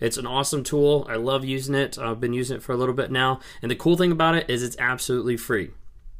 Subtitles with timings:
[0.00, 1.06] It's an awesome tool.
[1.08, 1.98] I love using it.
[1.98, 3.40] I've been using it for a little bit now.
[3.60, 5.70] And the cool thing about it is it's absolutely free.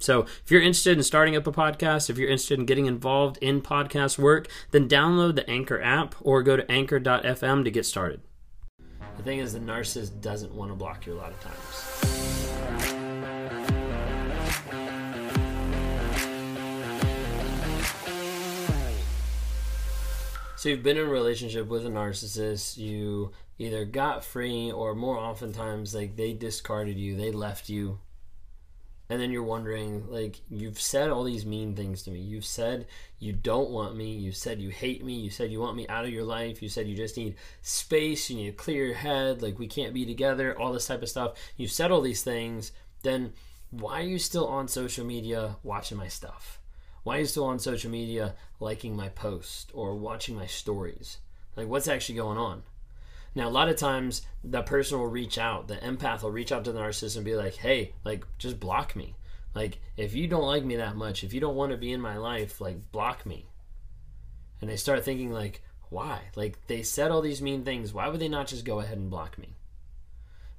[0.00, 3.36] So, if you're interested in starting up a podcast, if you're interested in getting involved
[3.38, 8.20] in podcast work, then download the Anchor app or go to anchor.fm to get started.
[9.16, 11.58] The thing is, the narcissist doesn't want to block you a lot of times.
[20.54, 25.18] So, you've been in a relationship with a narcissist, you either got free or more
[25.18, 27.98] oftentimes, like they discarded you, they left you,
[29.10, 32.20] and then you're wondering like you've said all these mean things to me.
[32.20, 32.86] You've said
[33.18, 34.12] you don't want me.
[34.12, 35.14] You said you hate me.
[35.14, 36.62] You said you want me out of your life.
[36.62, 39.94] You said you just need space you need to clear your head like we can't
[39.94, 41.38] be together all this type of stuff.
[41.56, 42.72] You've said all these things.
[43.02, 43.32] Then
[43.70, 46.60] why are you still on social media watching my stuff?
[47.02, 51.18] Why are you still on social media liking my post or watching my stories?
[51.56, 52.62] Like what's actually going on
[53.34, 56.64] now, a lot of times that person will reach out, the empath will reach out
[56.64, 59.14] to the narcissist and be like, hey, like, just block me.
[59.54, 62.00] Like, if you don't like me that much, if you don't want to be in
[62.00, 63.46] my life, like, block me.
[64.60, 66.20] And they start thinking, like, why?
[66.36, 67.92] Like, they said all these mean things.
[67.92, 69.56] Why would they not just go ahead and block me?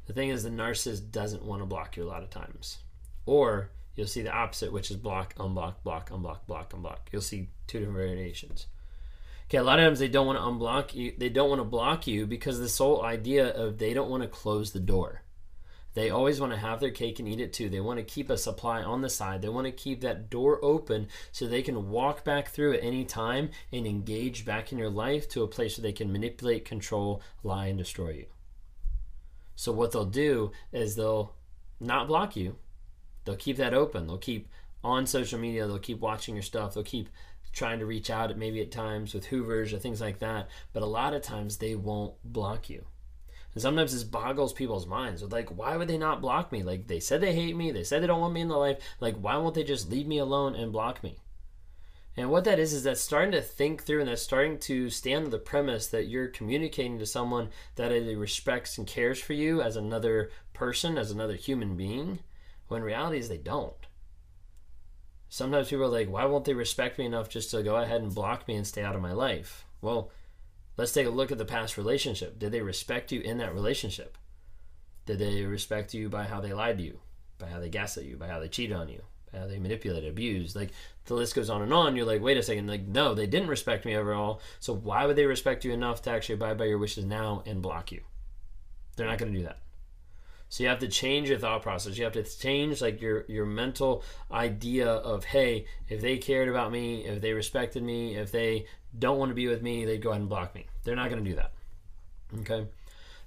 [0.08, 2.80] The thing is, the narcissist doesn't want to block you a lot of times.
[3.26, 6.98] Or you'll see the opposite, which is block, unblock, block, unblock, block, unblock.
[7.12, 8.68] You'll see two different variations.
[9.50, 11.12] Okay, a lot of times they don't want to unblock you.
[11.18, 14.30] They don't want to block you because the sole idea of they don't want to
[14.30, 15.24] close the door.
[15.96, 17.68] They always want to have their cake and eat it too.
[17.68, 19.42] They want to keep a supply on the side.
[19.42, 23.06] They want to keep that door open so they can walk back through at any
[23.06, 27.24] time and engage back in your life to a place where they can manipulate, control,
[27.42, 28.26] lie, and destroy you.
[29.56, 31.34] So, what they'll do is they'll
[31.80, 32.58] not block you,
[33.26, 34.06] they'll keep that open.
[34.06, 34.48] They'll keep
[34.84, 37.10] on social media, they'll keep watching your stuff, they'll keep
[37.52, 40.84] trying to reach out at maybe at times with hoovers or things like that but
[40.84, 42.86] a lot of times they won't block you.
[43.54, 45.22] And sometimes this boggles people's minds.
[45.22, 46.64] With like why would they not block me?
[46.64, 48.78] Like they said they hate me they said they don't want me in their life.
[49.00, 51.18] Like why won't they just leave me alone and block me?
[52.16, 55.26] And what that is is that's starting to think through and that's starting to stand
[55.26, 59.76] on the premise that you're communicating to someone that respects and cares for you as
[59.76, 62.20] another person as another human being
[62.68, 63.88] when reality is they don't
[65.30, 68.14] sometimes people are like, why won't they respect me enough just to go ahead and
[68.14, 69.66] block me and stay out of my life?
[69.82, 70.12] Well,
[70.76, 72.40] let's take a look at the past relationship.
[72.40, 74.18] Did they respect you in that relationship?
[75.06, 77.00] Did they respect you by how they lied to you,
[77.38, 79.02] by how they gaslit you, by how they cheated on you,
[79.32, 80.56] by how they manipulated, abused?
[80.56, 80.72] Like
[81.06, 81.96] the list goes on and on.
[81.96, 84.42] You're like, wait a second, like no, they didn't respect me overall.
[84.60, 87.62] So why would they respect you enough to actually abide by your wishes now and
[87.62, 88.02] block you?
[88.96, 89.60] They're not going to do that.
[90.50, 91.98] So you have to change your thought process.
[91.98, 96.72] You have to change like your your mental idea of hey, if they cared about
[96.72, 98.66] me, if they respected me, if they
[98.98, 100.66] don't want to be with me, they'd go ahead and block me.
[100.84, 101.52] They're not going to do that.
[102.40, 102.68] Okay.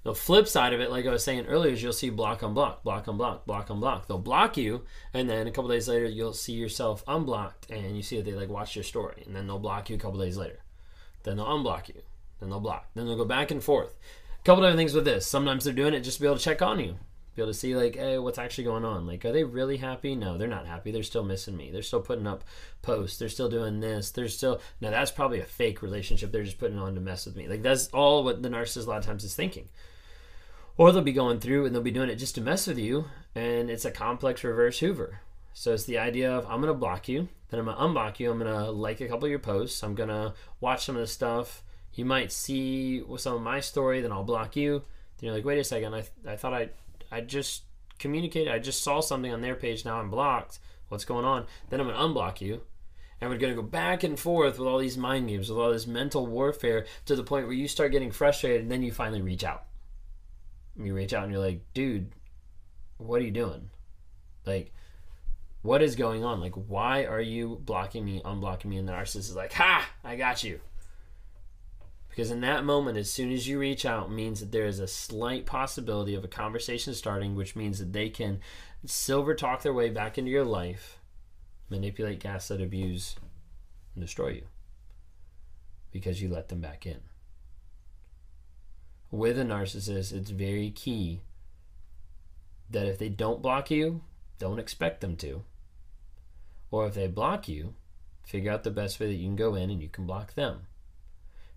[0.03, 2.53] The flip side of it, like I was saying earlier, is you'll see block on
[2.53, 4.05] block, block on block, block on block.
[4.05, 8.03] They'll block you, and then a couple days later, you'll see yourself unblocked, and you
[8.03, 10.35] see that they like watch your story, and then they'll block you a couple days
[10.35, 10.59] later.
[11.23, 12.01] Then they'll unblock you.
[12.41, 12.87] Then they'll block.
[12.95, 13.95] Then they'll go back and forth.
[14.41, 15.25] A couple other things with this.
[15.25, 16.97] Sometimes they're doing it just to be able to check on you
[17.35, 19.07] be able to see like hey what's actually going on?
[19.07, 20.15] Like are they really happy?
[20.15, 20.91] No they're not happy.
[20.91, 21.71] They're still missing me.
[21.71, 22.43] They're still putting up
[22.81, 23.17] posts.
[23.17, 24.11] They're still doing this.
[24.11, 27.35] They're still now that's probably a fake relationship they're just putting on to mess with
[27.35, 27.47] me.
[27.47, 29.69] Like that's all what the narcissist a lot of times is thinking.
[30.77, 33.05] Or they'll be going through and they'll be doing it just to mess with you
[33.35, 35.21] and it's a complex reverse hoover.
[35.53, 37.27] So it's the idea of i'm going to block you.
[37.49, 38.31] Then i'm going to unblock you.
[38.31, 39.83] I'm going to like a couple of your posts.
[39.83, 41.63] I'm going to watch some of the stuff.
[41.93, 44.83] You might see some of my story then i'll block you.
[45.17, 45.95] Then you're like wait a second.
[45.95, 46.69] I, I thought i
[47.13, 47.63] I just
[47.99, 48.51] communicated.
[48.51, 49.85] I just saw something on their page.
[49.85, 50.57] Now I'm blocked.
[50.89, 51.45] What's going on?
[51.69, 52.61] Then I'm going to unblock you.
[53.21, 55.71] And we're going to go back and forth with all these mind games, with all
[55.71, 59.21] this mental warfare to the point where you start getting frustrated and then you finally
[59.21, 59.65] reach out.
[60.75, 62.11] You reach out and you're like, dude,
[62.97, 63.69] what are you doing?
[64.45, 64.73] Like,
[65.61, 66.41] what is going on?
[66.41, 68.77] Like, why are you blocking me, unblocking me?
[68.77, 70.59] And the narcissist is like, ha, I got you.
[72.13, 74.87] Because in that moment, as soon as you reach out, means that there is a
[74.87, 78.39] slight possibility of a conversation starting, which means that they can
[78.85, 80.99] silver talk their way back into your life,
[81.71, 83.15] manipulate, gaslight, abuse,
[83.95, 84.43] and destroy you
[85.91, 86.99] because you let them back in.
[89.09, 91.21] With a narcissist, it's very key
[92.69, 94.01] that if they don't block you,
[94.37, 95.41] don't expect them to.
[96.69, 97.73] Or if they block you,
[98.23, 100.67] figure out the best way that you can go in and you can block them.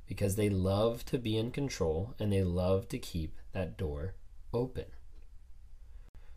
[0.06, 4.14] Because they love to be in control and they love to keep that door
[4.53, 4.85] open.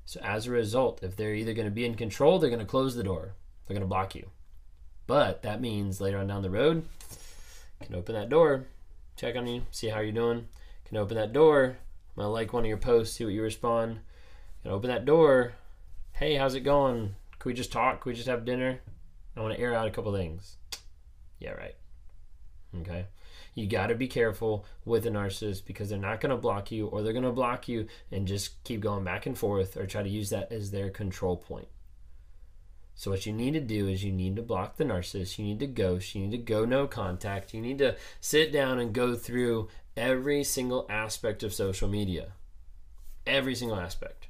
[0.05, 2.65] So, as a result, if they're either going to be in control, they're going to
[2.65, 3.35] close the door,
[3.67, 4.29] they're going to block you.
[5.05, 6.85] But that means later on down the road,
[7.81, 8.65] can open that door,
[9.15, 10.47] check on you, see how you're doing.
[10.85, 11.77] Can open that door.
[12.15, 13.99] Gonna like one of your posts, see what you respond.
[14.63, 15.53] Can open that door.
[16.11, 17.15] Hey, how's it going?
[17.37, 18.01] Can we just talk?
[18.01, 18.81] Can we just have dinner?
[19.37, 20.57] I want to air out a couple things.
[21.39, 21.75] Yeah, right.
[22.81, 23.05] Okay.
[23.53, 26.87] You got to be careful with a narcissist because they're not going to block you
[26.87, 30.03] or they're going to block you and just keep going back and forth or try
[30.03, 31.67] to use that as their control point.
[32.95, 35.59] So what you need to do is you need to block the narcissist, you need
[35.59, 39.15] to ghost, you need to go no contact, you need to sit down and go
[39.15, 42.33] through every single aspect of social media.
[43.25, 44.28] Every single aspect.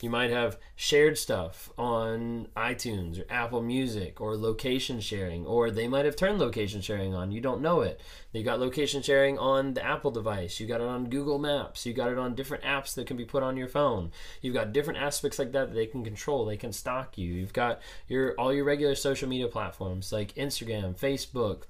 [0.00, 5.88] You might have shared stuff on iTunes or Apple Music or location sharing, or they
[5.88, 7.32] might have turned location sharing on.
[7.32, 8.00] You don't know it.
[8.32, 10.60] You got location sharing on the Apple device.
[10.60, 11.84] You got it on Google Maps.
[11.84, 14.12] You got it on different apps that can be put on your phone.
[14.40, 16.44] You've got different aspects like that that they can control.
[16.44, 17.32] They can stalk you.
[17.32, 21.64] You've got your all your regular social media platforms like Instagram, Facebook,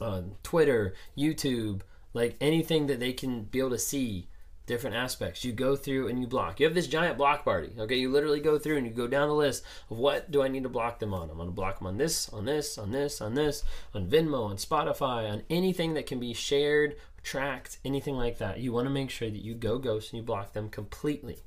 [0.00, 1.82] uh, Twitter, YouTube,
[2.14, 4.28] like anything that they can be able to see
[4.70, 5.44] different aspects.
[5.44, 6.60] You go through and you block.
[6.60, 7.72] You have this giant block party.
[7.76, 10.48] Okay, you literally go through and you go down the list of what do I
[10.48, 11.28] need to block them on.
[11.28, 14.48] I'm going to block them on this, on this, on this, on this, on Venmo,
[14.48, 16.94] on Spotify, on anything that can be shared,
[17.24, 18.60] tracked, anything like that.
[18.60, 21.42] You want to make sure that you go ghost and you block them completely.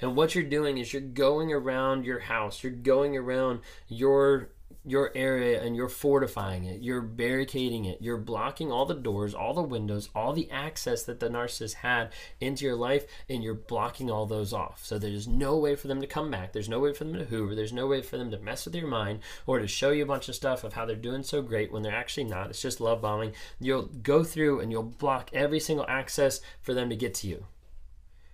[0.00, 4.48] And what you're doing is you're going around your house, you're going around your
[4.84, 9.52] your area and you're fortifying it, you're barricading it, you're blocking all the doors, all
[9.52, 14.10] the windows, all the access that the narcissist had into your life, and you're blocking
[14.10, 14.84] all those off.
[14.84, 16.52] So there's no way for them to come back.
[16.52, 17.54] There's no way for them to hoover.
[17.54, 20.06] There's no way for them to mess with your mind or to show you a
[20.06, 22.50] bunch of stuff of how they're doing so great when they're actually not.
[22.50, 23.32] It's just love bombing.
[23.60, 27.44] You'll go through and you'll block every single access for them to get to you.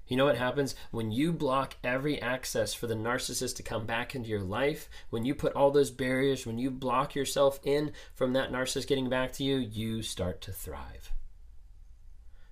[0.06, 4.14] You know what happens when you block every access for the narcissist to come back
[4.14, 4.88] into your life?
[5.10, 9.08] When you put all those barriers, when you block yourself in from that narcissist getting
[9.08, 11.12] back to you, you start to thrive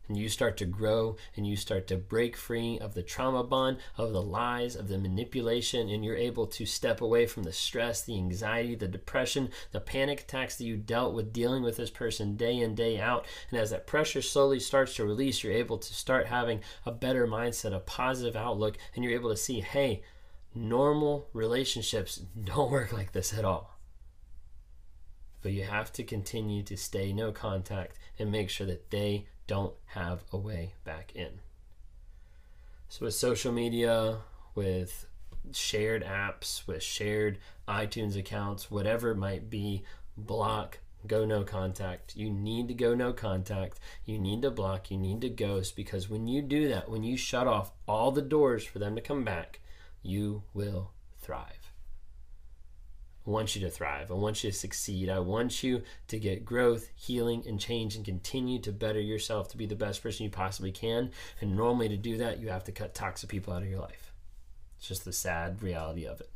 [0.09, 3.79] and you start to grow and you start to break free of the trauma bond,
[3.97, 8.03] of the lies, of the manipulation, and you're able to step away from the stress,
[8.03, 12.37] the anxiety, the depression, the panic attacks that you dealt with dealing with this person
[12.37, 13.27] day in, day out.
[13.51, 17.27] And as that pressure slowly starts to release, you're able to start having a better
[17.27, 20.03] mindset, a positive outlook, and you're able to see, hey,
[20.55, 23.75] normal relationships don't work like this at all
[25.45, 29.75] but you have to continue to stay no contact and make sure that they don't
[29.87, 31.41] have a way back in.
[32.89, 34.19] So, with social media,
[34.55, 35.07] with
[35.53, 37.39] shared apps, with shared
[37.69, 39.83] iTunes accounts, whatever it might be,
[40.17, 42.17] block, go no contact.
[42.17, 43.81] You need to go no contact.
[44.05, 44.91] You need to block.
[44.91, 48.23] You need to ghost because when you do that, when you shut off all the
[48.23, 49.61] doors for them to come back,
[50.03, 51.64] you will thrive.
[53.27, 54.11] I want you to thrive.
[54.11, 55.09] I want you to succeed.
[55.09, 59.57] I want you to get growth, healing, and change and continue to better yourself to
[59.57, 61.11] be the best person you possibly can.
[61.41, 64.13] And normally, to do that, you have to cut toxic people out of your life.
[64.79, 66.31] It's just the sad reality of it.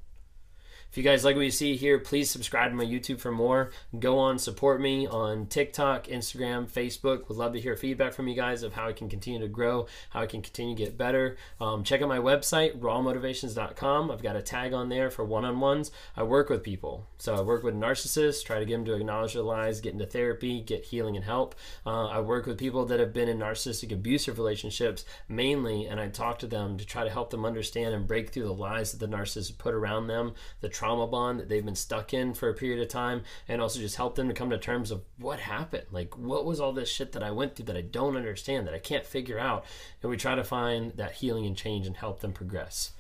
[0.91, 3.71] If you guys like what you see here, please subscribe to my YouTube for more.
[3.99, 7.29] Go on, support me on TikTok, Instagram, Facebook.
[7.29, 9.87] Would love to hear feedback from you guys of how I can continue to grow,
[10.11, 11.37] how I can continue to get better.
[11.61, 14.11] Um, check out my website, rawmotivations.com.
[14.11, 15.91] I've got a tag on there for one on ones.
[16.17, 17.07] I work with people.
[17.19, 20.07] So I work with narcissists, try to get them to acknowledge their lies, get into
[20.07, 21.55] therapy, get healing and help.
[21.85, 26.09] Uh, I work with people that have been in narcissistic abusive relationships mainly, and I
[26.09, 29.01] talk to them to try to help them understand and break through the lies that
[29.01, 32.55] the narcissist put around them, the trauma bond that they've been stuck in for a
[32.55, 35.83] period of time and also just help them to come to terms of what happened
[35.91, 38.75] like what was all this shit that i went through that i don't understand that
[38.75, 39.65] i can't figure out
[40.01, 42.93] and we try to find that healing and change and help them progress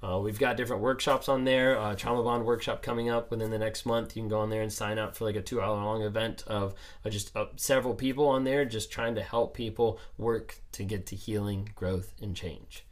[0.00, 1.78] uh, we've got different workshops on there.
[1.78, 4.14] Uh, Trauma Bond workshop coming up within the next month.
[4.14, 6.44] You can go on there and sign up for like a two hour long event
[6.46, 6.74] of
[7.06, 11.16] uh, just several people on there, just trying to help people work to get to
[11.16, 12.84] healing, growth, and change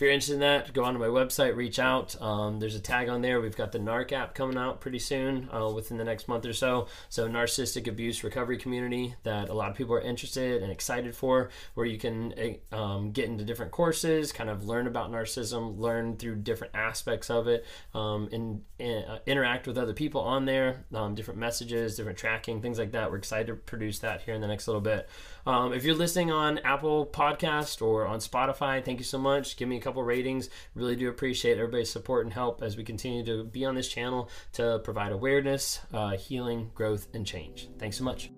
[0.00, 2.20] you're interested in that, go onto my website, reach out.
[2.20, 3.40] Um, there's a tag on there.
[3.40, 6.52] We've got the NARC app coming out pretty soon, uh, within the next month or
[6.52, 6.88] so.
[7.08, 11.50] So, narcissistic abuse recovery community that a lot of people are interested and excited for,
[11.74, 16.16] where you can eh, um, get into different courses, kind of learn about narcissism, learn
[16.16, 20.84] through different aspects of it, um, and, and uh, interact with other people on there,
[20.94, 23.10] um, different messages, different tracking, things like that.
[23.10, 25.08] We're excited to produce that here in the next little bit.
[25.46, 29.56] Um, if you're listening on Apple Podcast or on Spotify, thank you so much.
[29.56, 30.50] Give me couple ratings.
[30.74, 34.30] Really do appreciate everybody's support and help as we continue to be on this channel
[34.52, 37.68] to provide awareness, uh, healing, growth, and change.
[37.78, 38.30] Thanks so much.